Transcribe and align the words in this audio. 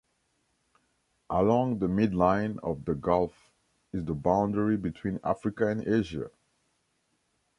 Along 1.29 1.77
the 1.77 1.87
mid-line 1.87 2.57
of 2.63 2.85
the 2.85 2.95
gulf 2.95 3.51
is 3.93 4.03
the 4.03 4.15
boundary 4.15 4.75
between 4.75 5.19
Africa 5.23 5.67
and 5.67 5.87
Asia. 5.87 6.31